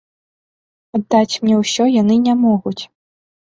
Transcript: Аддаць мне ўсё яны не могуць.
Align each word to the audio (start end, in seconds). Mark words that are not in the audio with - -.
Аддаць 0.99 1.39
мне 1.45 1.55
ўсё 1.61 1.89
яны 2.01 2.21
не 2.27 2.39
могуць. 2.45 2.79